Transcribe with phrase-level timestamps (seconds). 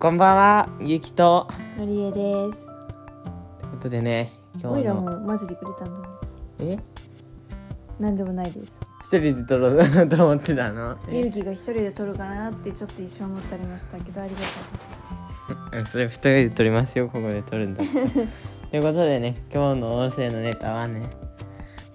[0.00, 1.48] こんばんは、ゆきと。
[1.76, 2.66] のりえです。
[2.66, 4.30] ということでね、
[4.60, 5.18] 今おいら日の。
[5.18, 6.14] も混ぜてくれたんだね。
[6.60, 6.78] え？
[8.00, 8.80] なんでもないです。
[9.00, 9.76] 一人で撮ろう
[10.08, 10.96] と思ってたの？
[11.10, 14.44] ゆうきが一人で撮るかなってちょっと一瞬思ってありましたけど、ありがと
[15.74, 17.82] うえ それ二人で撮りますよ、ここで撮るんだ。
[18.70, 21.10] ということでね、今日の音声のネタはね、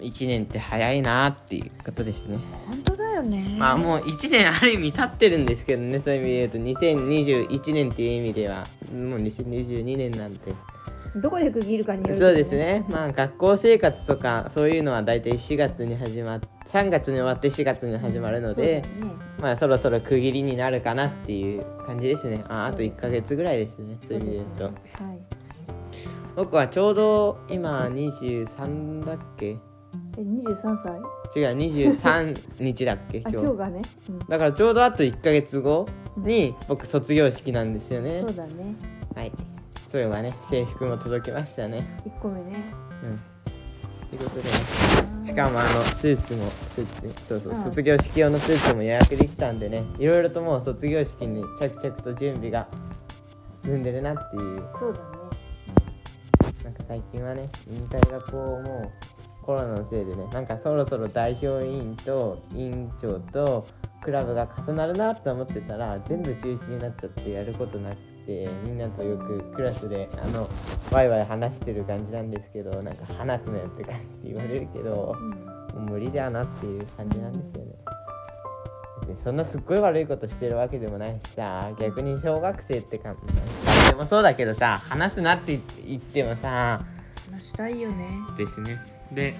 [0.00, 2.40] 1年って早いなっていうことですね。
[2.68, 3.56] 本当だよね。
[3.58, 10.52] まあもう1年ある意味経ってるんですけどね、そういう意味で言うと、2021年っていう意味では、もう2022年なんて。
[11.16, 12.54] どこで区切るかによるけどそうです。
[12.54, 12.84] ね。
[12.90, 19.22] まあ学校生活とかそういうのは大体4月に始まっ3月に終わって4月に始まるので、そうだよね。
[19.40, 22.44] まあそろそろ区切りになるかなっていう感じですね。
[22.48, 23.96] ああと1ヶ月ぐらいですね。
[24.04, 24.68] そういう意味で言うと。
[24.68, 24.74] ね。
[25.08, 25.18] はい。
[26.36, 29.56] 僕はちょうど今23だっけ？
[30.18, 30.92] え、二十三歳？
[31.36, 33.22] 違う23日だっけ？
[33.24, 33.82] あ、今日今日がね。
[34.08, 34.18] うん。
[34.20, 38.74] だからちょうどあと1ヶ月後に僕卒業式なんですよねそうだね。
[39.14, 39.32] はい
[39.88, 42.64] それはね制服も届きましたね一個目ね。
[43.02, 43.20] うん
[44.18, 52.66] ということでねしかもあのスーツもスーツそうそう、うん卒業式用のスーツも予約できたんでねいろいろともう卒業式に着々と準備が
[53.64, 55.04] 進んでるなっていうそうだね。
[56.64, 58.90] なんか最近はね引退がこうもう
[59.46, 63.66] コロナのせいでねなんかそろそろ代表委員と委員長と
[64.02, 70.48] クラブが重なるなって思ってたら全部中止になっちゃってやることなくてみんなとよくクラスであの
[70.92, 75.14] ワイワイ話してる感じなんですけどなんか話すなよって感じで言われるけど。
[75.18, 75.56] うん。
[75.76, 77.72] もう無理だなっていう感じなんですよね。
[79.06, 83.14] でそんなすっごい悪いことしてるわけでもないしさ逆に小学生ってか
[83.64, 86.80] 誰でもそうだけどさ話すなって言ってもさ
[87.30, 88.08] 話したいよね。
[88.36, 89.36] ですねで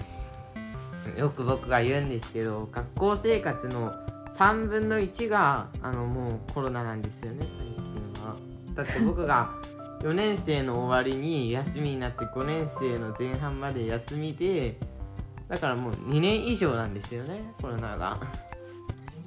[1.17, 3.93] よく僕が言うんですけど学校生活の
[4.37, 7.49] 3分の1があのもうコロナなんですよね最
[8.13, 8.35] 近は
[8.75, 9.51] だって僕が
[10.01, 14.77] 4年生の終わりに休みになって5年生の前半まで休みで
[15.47, 17.97] だからもう2年以上なんですよねコロナが。
[17.97, 18.19] だか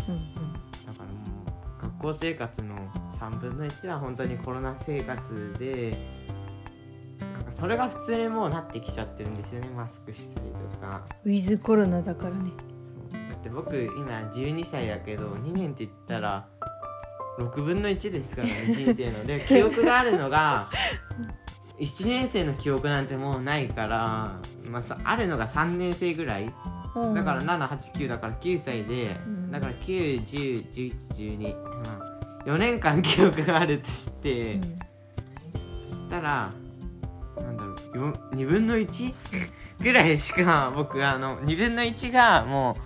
[0.07, 1.45] らも
[1.81, 2.77] う学校生活の
[3.11, 5.97] 3分の1は本当にコロナ生活で
[7.51, 11.05] かそれが普通にもうなってきちゃってるんですよねマスクしたりとか。
[11.25, 12.51] ウィズコロナだからね。
[12.59, 13.21] そう。
[13.31, 16.47] だって僕今12歳だけど2年って言ったら
[17.39, 19.25] 6分の1ですからね 人生の。
[19.25, 20.69] で記憶があるのが
[21.79, 26.47] 1年生の記憶なんてもうないから、まあ、さあるのが3年生ぐらい。
[26.95, 27.15] うん。
[27.15, 29.51] だから789だから9歳で、うん。
[29.51, 34.77] だから9101112まあ4年間記憶があるとして、うん。
[35.81, 36.53] そしたら
[37.93, 39.15] 2分の 1?
[39.81, 42.77] ぐらいしか僕あの2分の1がも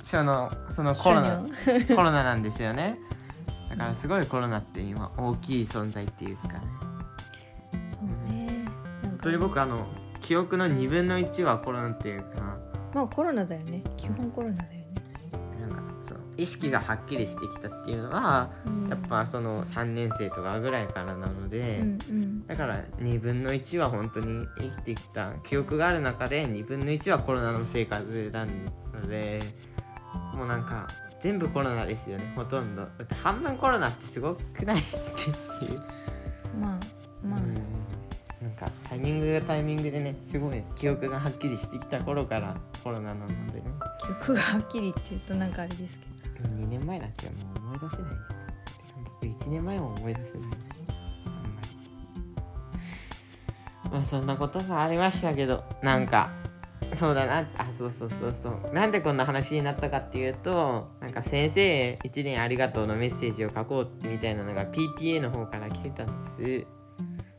[0.00, 1.42] うそのそのコロナ
[1.96, 2.98] コロナなんですよね
[3.70, 6.60] だからすごいコロナって今大きい存在っていうかね
[7.90, 8.46] そうね。
[8.46, 8.70] なんか
[9.02, 9.86] 本当に僕あの
[10.20, 12.58] 記憶の2分の1はコロナっていうか
[12.94, 13.82] まあコロナだよね。
[13.96, 14.86] 基本コロナだよね。
[15.60, 22.46] なんかそう意識がはっきりしてきたっていうのはうんやっぱその3年生とかぐらいからなので、うんうん。
[22.46, 29.40] だから2分の1は本当に生きてきた記憶がある中で2分の1はコロナの生活なので
[30.34, 30.88] もうなんか
[31.20, 32.82] 全部コロナですよねほとんど。
[32.82, 35.80] だって半分コロナってすごくないっていう、
[36.60, 36.80] まあ
[37.26, 37.40] まあ。
[37.40, 37.54] うん。
[38.40, 42.54] なんかタイミングがタイミングでねすごい記憶がはっきりしてきた頃から
[42.84, 43.64] コロナなのでね。
[44.00, 46.48] 記憶がはっきりって言うとなんかあれですけど。
[46.50, 47.26] 2年前だっけ？
[47.30, 48.12] もう思い出せない
[49.20, 50.50] 僕1年前も思い出せない
[53.90, 56.30] まあそんなことがありましたけどなんか
[56.92, 58.74] そうだなあそうそうそうそう。
[58.74, 66.66] なんでこんな話になったかっていうとなんか先生1年ありがとうのメッセージを書こうみたいなのが PTA の方から来てたんです。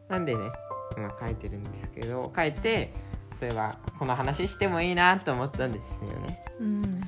[0.08, 0.50] なんでね
[0.96, 2.94] 今書いてるんですけど書いて
[3.40, 6.42] そういえばこの話してもいいなと思ったんですよね。
[6.60, 7.02] うん。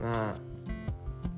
[0.00, 0.34] まあ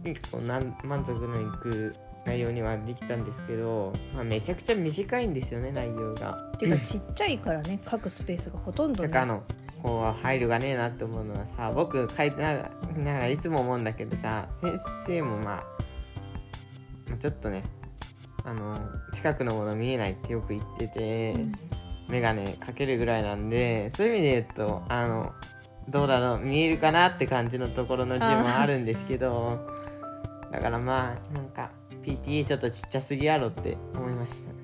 [0.04, 1.94] 結構満足のいく
[2.26, 6.52] 内容にはできたんですけど、まあ、めちゃくちゃ短いんですよね内容が。
[6.58, 9.42] てかちっちゃいからね 書くスペースがほとんどねなんかあの
[9.82, 12.54] こう配慮がねえなって思うのはさ僕書いてな
[12.96, 15.44] ながらいつも思うんだけどさ先生もまあ
[17.08, 17.64] まあちょっとね
[18.44, 18.78] あの
[19.12, 21.52] 近くのもの見えないってよく言ってて、うん
[22.10, 25.32] 眼鏡かけるぐらいなんでそういう意味で言うとあの
[25.88, 29.58] どうだろう見えるかなって感じのところの字もあるんですけど
[30.52, 31.70] だからまあなんか
[32.04, 34.52] PTA ちょっとちっちゃすぎやろって思いました。
[34.52, 34.54] ね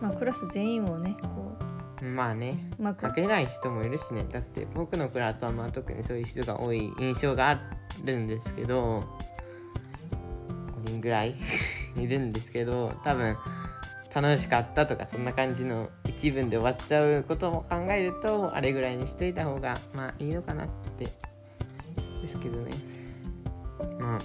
[0.00, 1.56] まあクラス全員をねこ
[2.04, 2.70] まあね。
[2.78, 4.26] ううまく書けない人もいるしね。
[4.30, 7.60] だって僕のクラスはまあ特にそういう人が多い印象があ
[8.04, 9.04] るんですけど
[10.84, 11.34] 5人ぐらい
[11.96, 13.36] いるんですけど多分
[14.14, 20.68] 楽しかったとかそんな感じの一文で終わっちゃうことも考えるとあれぐらいにしといた方がまあいいのかなっ
[20.98, 21.06] て。
[22.20, 22.72] ですけどね。
[23.98, 24.20] まあ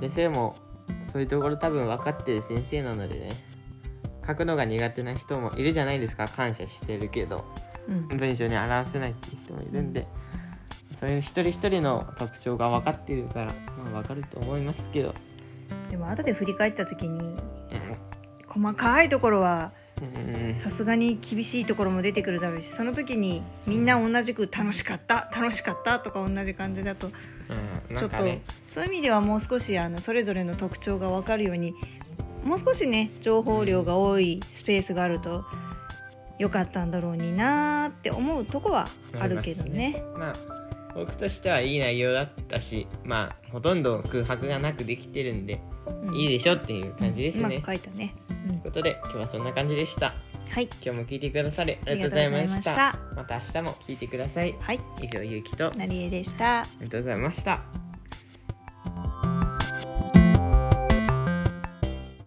[0.00, 0.56] 先生も
[1.04, 3.30] そういうところ多分分かってる先生なのでね
[4.26, 6.26] 書くのが苦手な人もいるじゃないですか。
[6.26, 7.44] 感謝してるけど。
[7.88, 8.08] うん。
[8.18, 10.06] 文章に表せないっていう人もいるんで。
[10.96, 13.52] そういう一人一人の特徴が分かってるから、
[13.92, 15.14] まあ、分かると思いますけど、
[15.90, 17.36] でも後で振り返った時に
[18.46, 19.85] 細かいところはうん、
[20.62, 27.10] さすがに厳しいところも出てくるだろうしその時にみんな同じく楽しかった楽しかったとか同じ感じだと
[27.90, 28.42] うん、ちょっと、ね。
[28.68, 31.74] そういう意味ではもう少しあのそれぞれの特徴が分かるように
[32.44, 35.44] もう少しね情報量が多いスペースがあると
[36.38, 38.88] よかったんだろうになーって思うとこは
[39.18, 40.02] あるけどね。
[40.16, 40.34] まあ
[40.94, 45.75] 僕としてはいい内容だったしまあほとんど空白がなくできてるんで、うん
[46.12, 48.14] いいでしょっていう感じですね、うまく書いたね。
[48.30, 48.48] うん。
[48.48, 50.14] ということで今日はそんな感じでした。
[50.48, 50.64] はい。
[50.64, 52.72] 今日も聞いてくださりありがとうございました。
[52.74, 54.54] ままた明日も聞いてください。
[54.60, 54.80] はい。
[55.02, 55.68] 以上ゆうきと。
[55.68, 56.64] あなりえでした。
[56.80, 57.85] りがとうございました